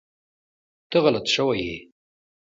[0.89, 1.77] ته غلط شوی ېي